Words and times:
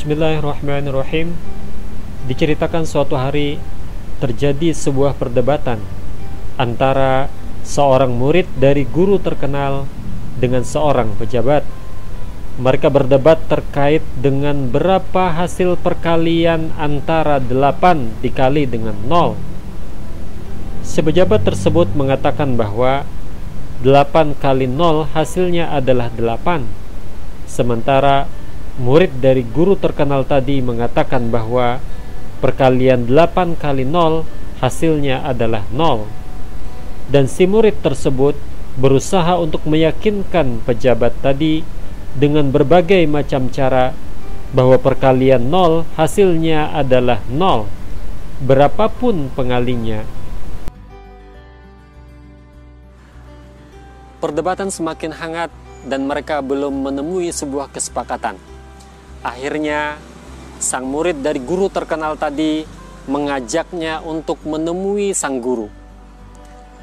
Bismillahirrahmanirrahim. 0.00 1.36
Diceritakan 2.24 2.88
suatu 2.88 3.20
hari 3.20 3.60
terjadi 4.16 4.72
sebuah 4.72 5.12
perdebatan 5.12 5.76
antara 6.56 7.28
seorang 7.68 8.08
murid 8.08 8.48
dari 8.56 8.88
guru 8.88 9.20
terkenal 9.20 9.84
dengan 10.40 10.64
seorang 10.64 11.12
pejabat. 11.20 11.68
Mereka 12.56 12.88
berdebat 12.88 13.44
terkait 13.44 14.00
dengan 14.16 14.72
berapa 14.72 15.36
hasil 15.36 15.76
perkalian 15.76 16.72
antara 16.80 17.36
8 17.36 18.24
dikali 18.24 18.64
dengan 18.64 18.96
0. 19.04 19.36
Si 20.80 21.04
pejabat 21.04 21.44
tersebut 21.44 21.92
mengatakan 21.92 22.56
bahwa 22.56 23.04
8 23.84 24.32
kali 24.40 24.64
0 24.64 25.12
hasilnya 25.12 25.68
adalah 25.76 26.08
8. 26.16 26.64
Sementara 27.44 28.39
murid 28.78 29.18
dari 29.18 29.42
guru 29.42 29.74
terkenal 29.74 30.22
tadi 30.22 30.62
mengatakan 30.62 31.32
bahwa 31.32 31.82
perkalian 32.38 33.10
8 33.10 33.58
kali 33.58 33.82
0 33.82 34.22
hasilnya 34.62 35.26
adalah 35.26 35.66
0. 35.72 36.06
Dan 37.10 37.26
si 37.26 37.48
murid 37.48 37.82
tersebut 37.82 38.38
berusaha 38.78 39.34
untuk 39.40 39.66
meyakinkan 39.66 40.62
pejabat 40.62 41.16
tadi 41.18 41.66
dengan 42.14 42.54
berbagai 42.54 43.02
macam 43.10 43.50
cara 43.50 43.90
bahwa 44.54 44.78
perkalian 44.78 45.50
0 45.50 45.86
hasilnya 45.98 46.70
adalah 46.74 47.18
0 47.26 47.66
berapapun 48.40 49.28
pengalinya. 49.34 50.02
Perdebatan 54.20 54.68
semakin 54.68 55.16
hangat 55.16 55.50
dan 55.88 56.04
mereka 56.04 56.44
belum 56.44 56.84
menemui 56.84 57.32
sebuah 57.32 57.72
kesepakatan. 57.72 58.49
Akhirnya, 59.20 60.00
sang 60.56 60.88
murid 60.88 61.20
dari 61.20 61.44
guru 61.44 61.68
terkenal 61.68 62.16
tadi 62.16 62.64
mengajaknya 63.04 64.00
untuk 64.00 64.40
menemui 64.48 65.12
sang 65.12 65.44
guru. 65.44 65.68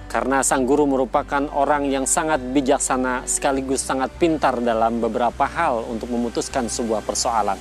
Karena 0.05 0.45
sang 0.45 0.69
guru 0.69 0.85
merupakan 0.85 1.49
orang 1.49 1.89
yang 1.89 2.05
sangat 2.05 2.37
bijaksana 2.53 3.25
sekaligus 3.25 3.81
sangat 3.81 4.13
pintar 4.21 4.61
dalam 4.61 5.01
beberapa 5.01 5.49
hal 5.49 5.81
untuk 5.89 6.13
memutuskan 6.13 6.69
sebuah 6.69 7.01
persoalan. 7.01 7.57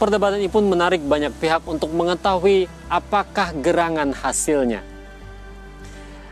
Perdebatan 0.00 0.40
ini 0.40 0.48
pun 0.48 0.64
menarik 0.68 1.04
banyak 1.04 1.36
pihak 1.36 1.64
untuk 1.68 1.92
mengetahui 1.92 2.68
apakah 2.88 3.52
gerangan 3.60 4.16
hasilnya. 4.16 4.80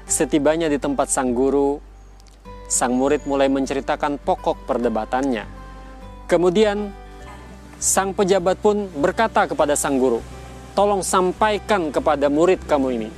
Setibanya 0.08 0.72
di 0.72 0.80
tempat 0.80 1.08
sang 1.12 1.36
guru, 1.36 1.80
sang 2.68 2.96
murid 2.96 3.28
mulai 3.28 3.48
menceritakan 3.52 4.20
pokok 4.20 4.68
perdebatannya 4.68 5.63
Kemudian 6.25 6.89
sang 7.77 8.17
pejabat 8.17 8.56
pun 8.56 8.89
berkata 8.97 9.44
kepada 9.44 9.77
sang 9.77 10.00
guru, 10.00 10.25
"Tolong 10.72 11.05
sampaikan 11.05 11.92
kepada 11.92 12.33
murid 12.33 12.64
kamu 12.64 12.89
ini 12.97 13.08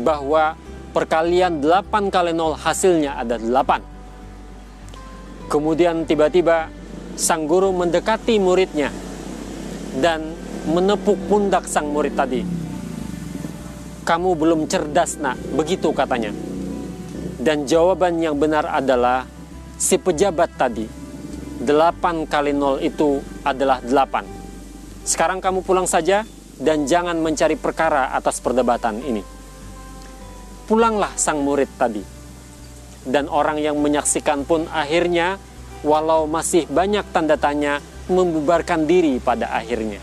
bahwa 0.00 0.56
perkalian 0.96 1.60
8 1.60 2.08
kali 2.08 2.32
0 2.32 2.56
hasilnya 2.56 3.20
ada 3.20 3.36
8." 3.36 3.84
Kemudian 5.52 6.08
tiba-tiba 6.08 6.72
sang 7.12 7.44
guru 7.44 7.76
mendekati 7.76 8.40
muridnya 8.40 8.88
dan 10.00 10.32
menepuk 10.64 11.20
pundak 11.28 11.68
sang 11.68 11.92
murid 11.92 12.16
tadi. 12.16 12.40
"Kamu 14.08 14.32
belum 14.32 14.64
cerdas, 14.64 15.20
Nak," 15.20 15.36
begitu 15.54 15.92
katanya. 15.92 16.32
Dan 17.36 17.68
jawaban 17.68 18.16
yang 18.16 18.40
benar 18.40 18.64
adalah 18.64 19.28
si 19.76 20.00
pejabat 20.00 20.56
tadi 20.56 21.05
8 21.62 22.28
kali 22.28 22.52
0 22.52 22.84
itu 22.84 23.24
adalah 23.40 23.80
8. 23.80 25.06
Sekarang 25.06 25.40
kamu 25.40 25.64
pulang 25.64 25.88
saja 25.88 26.26
dan 26.60 26.84
jangan 26.84 27.16
mencari 27.20 27.56
perkara 27.56 28.12
atas 28.12 28.40
perdebatan 28.40 29.00
ini. 29.04 29.22
Pulanglah 30.66 31.14
sang 31.16 31.40
murid 31.46 31.70
tadi. 31.78 32.02
Dan 33.06 33.30
orang 33.30 33.62
yang 33.62 33.78
menyaksikan 33.78 34.42
pun 34.42 34.66
akhirnya 34.66 35.38
walau 35.86 36.26
masih 36.26 36.66
banyak 36.66 37.06
tanda 37.14 37.38
tanya 37.38 37.78
membubarkan 38.10 38.82
diri 38.86 39.22
pada 39.22 39.54
akhirnya. 39.54 40.02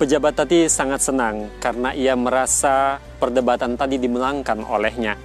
Pejabat 0.00 0.32
tadi 0.32 0.64
sangat 0.64 1.04
senang 1.04 1.52
karena 1.60 1.92
ia 1.92 2.16
merasa 2.16 2.96
perdebatan 3.20 3.76
tadi 3.76 4.00
dimenangkan 4.00 4.64
olehnya. 4.64 5.20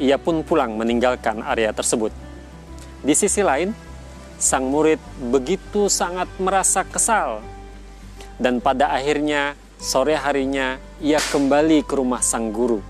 Ia 0.00 0.16
pun 0.16 0.40
pulang 0.40 0.80
meninggalkan 0.80 1.44
area 1.44 1.68
tersebut. 1.76 2.08
Di 3.04 3.12
sisi 3.12 3.44
lain, 3.44 3.76
sang 4.40 4.72
murid 4.72 4.96
begitu 5.28 5.92
sangat 5.92 6.32
merasa 6.40 6.80
kesal. 6.80 7.44
Dan 8.40 8.64
pada 8.64 8.88
akhirnya, 8.88 9.52
sore 9.76 10.16
harinya, 10.16 10.80
ia 11.04 11.20
kembali 11.20 11.84
ke 11.84 11.92
rumah 11.92 12.24
sang 12.24 12.48
guru 12.48 12.80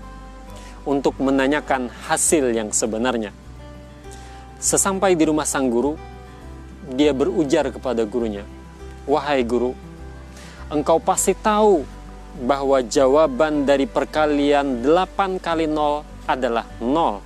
untuk 0.87 1.19
menanyakan 1.19 1.91
hasil 2.07 2.55
yang 2.55 2.71
sebenarnya. 2.71 3.35
Sesampai 4.63 5.11
di 5.19 5.27
rumah 5.27 5.43
sang 5.43 5.67
guru, 5.67 5.99
dia 6.95 7.11
berujar 7.11 7.67
kepada 7.67 8.07
gurunya, 8.07 8.47
"Wahai 9.03 9.43
guru, 9.43 9.75
engkau 10.69 11.01
pasti 11.01 11.33
tahu 11.33 11.81
bahwa 12.45 12.79
jawaban 12.85 13.65
dari 13.65 13.89
perkalian 13.89 14.85
8 14.85 15.41
kali 15.41 15.65
0 15.65 16.05
adalah 16.29 16.65
0. 16.77 17.19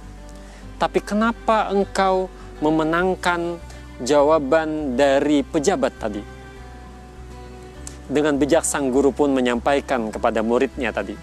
Tapi 0.80 1.00
kenapa 1.04 1.68
engkau 1.70 2.32
memenangkan 2.64 3.60
jawaban 4.00 4.96
dari 4.96 5.44
pejabat 5.44 5.94
tadi? 6.00 6.24
Dengan 8.08 8.40
bijak 8.40 8.64
sang 8.64 8.92
guru 8.92 9.12
pun 9.12 9.32
menyampaikan 9.36 10.08
kepada 10.12 10.40
muridnya 10.40 10.96
tadi. 10.96 11.16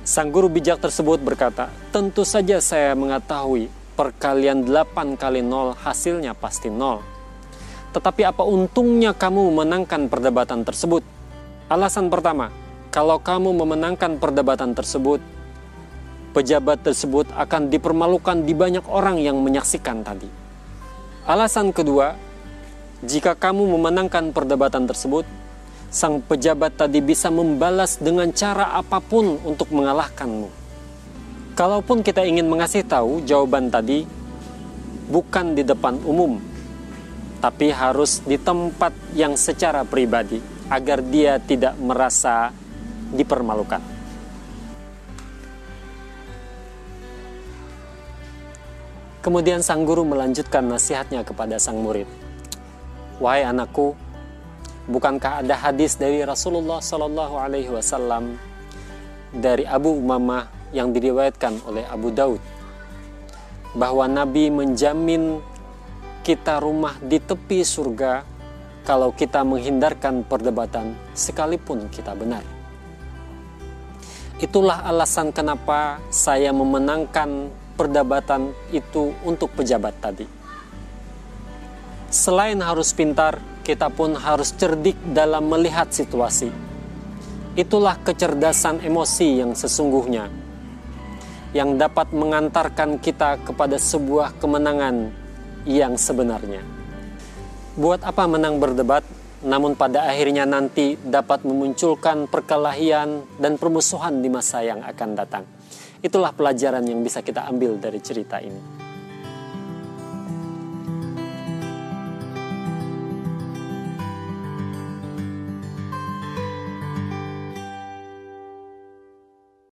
Sang 0.00 0.32
guru 0.32 0.48
bijak 0.48 0.80
tersebut 0.80 1.20
berkata, 1.20 1.68
tentu 1.92 2.24
saja 2.24 2.56
saya 2.58 2.96
mengetahui 2.96 3.68
perkalian 4.00 4.64
8 4.64 5.20
kali 5.20 5.44
0 5.44 5.76
hasilnya 5.76 6.32
pasti 6.32 6.72
0 6.72 7.19
tetapi 7.90 8.22
apa 8.22 8.46
untungnya 8.46 9.10
kamu 9.10 9.50
memenangkan 9.50 10.06
perdebatan 10.06 10.62
tersebut? 10.62 11.02
Alasan 11.70 12.10
pertama, 12.10 12.50
kalau 12.90 13.22
kamu 13.22 13.54
memenangkan 13.54 14.18
perdebatan 14.18 14.74
tersebut, 14.74 15.22
pejabat 16.34 16.82
tersebut 16.82 17.26
akan 17.34 17.70
dipermalukan 17.70 18.42
di 18.46 18.54
banyak 18.54 18.82
orang 18.86 19.18
yang 19.22 19.38
menyaksikan 19.42 20.02
tadi. 20.02 20.26
Alasan 21.26 21.70
kedua, 21.70 22.14
jika 23.06 23.38
kamu 23.38 23.78
memenangkan 23.78 24.34
perdebatan 24.34 24.90
tersebut, 24.90 25.22
sang 25.90 26.22
pejabat 26.22 26.74
tadi 26.78 27.02
bisa 27.02 27.30
membalas 27.30 27.98
dengan 27.98 28.30
cara 28.30 28.74
apa 28.74 29.02
pun 29.02 29.38
untuk 29.42 29.70
mengalahkanmu. 29.74 30.50
Kalaupun 31.58 32.06
kita 32.06 32.22
ingin 32.22 32.46
mengasih 32.46 32.86
tahu 32.86 33.22
jawaban 33.26 33.70
tadi, 33.70 34.06
bukan 35.10 35.54
di 35.58 35.66
depan 35.66 35.98
umum, 36.06 36.49
tapi 37.40 37.72
harus 37.72 38.20
di 38.22 38.36
tempat 38.36 38.92
yang 39.16 39.34
secara 39.34 39.82
pribadi 39.88 40.38
agar 40.68 41.00
dia 41.00 41.40
tidak 41.40 41.74
merasa 41.80 42.52
dipermalukan. 43.10 43.80
Kemudian 49.20 49.60
sang 49.60 49.84
guru 49.84 50.04
melanjutkan 50.04 50.64
nasihatnya 50.64 51.20
kepada 51.20 51.60
sang 51.60 51.80
murid. 51.84 52.08
Wahai 53.20 53.44
anakku, 53.44 53.92
bukankah 54.88 55.44
ada 55.44 55.52
hadis 55.60 56.00
dari 56.00 56.24
Rasulullah 56.24 56.80
Shallallahu 56.80 57.36
Alaihi 57.36 57.68
Wasallam 57.68 58.40
dari 59.36 59.68
Abu 59.68 59.92
Umamah 59.92 60.48
yang 60.72 60.96
diriwayatkan 60.96 61.68
oleh 61.68 61.84
Abu 61.84 62.08
Daud 62.16 62.40
bahwa 63.76 64.08
Nabi 64.08 64.48
menjamin 64.48 65.44
kita 66.20 66.60
rumah 66.60 66.96
di 67.00 67.16
tepi 67.16 67.64
surga 67.64 68.24
kalau 68.84 69.12
kita 69.12 69.44
menghindarkan 69.44 70.24
perdebatan 70.24 70.96
sekalipun 71.12 71.88
kita 71.92 72.12
benar. 72.16 72.44
Itulah 74.40 74.80
alasan 74.88 75.36
kenapa 75.36 76.00
saya 76.08 76.48
memenangkan 76.50 77.52
perdebatan 77.76 78.56
itu 78.72 79.12
untuk 79.20 79.52
pejabat 79.52 79.92
tadi. 80.00 80.24
Selain 82.08 82.56
harus 82.58 82.90
pintar, 82.96 83.38
kita 83.62 83.92
pun 83.92 84.16
harus 84.16 84.50
cerdik 84.56 84.96
dalam 85.12 85.46
melihat 85.46 85.92
situasi. 85.92 86.48
Itulah 87.54 88.00
kecerdasan 88.00 88.80
emosi 88.80 89.44
yang 89.44 89.52
sesungguhnya 89.52 90.32
yang 91.50 91.74
dapat 91.74 92.14
mengantarkan 92.14 93.02
kita 93.02 93.42
kepada 93.42 93.74
sebuah 93.74 94.38
kemenangan 94.38 95.10
yang 95.68 95.96
sebenarnya. 95.96 96.64
Buat 97.76 98.04
apa 98.04 98.24
menang 98.26 98.56
berdebat, 98.60 99.04
namun 99.40 99.72
pada 99.76 100.08
akhirnya 100.08 100.44
nanti 100.44 101.00
dapat 101.00 101.44
memunculkan 101.48 102.28
perkelahian 102.28 103.24
dan 103.40 103.56
permusuhan 103.56 104.20
di 104.20 104.28
masa 104.28 104.60
yang 104.60 104.84
akan 104.84 105.10
datang. 105.16 105.44
Itulah 106.00 106.32
pelajaran 106.32 106.84
yang 106.84 107.04
bisa 107.04 107.20
kita 107.20 107.44
ambil 107.48 107.76
dari 107.76 108.00
cerita 108.00 108.40
ini. 108.40 108.79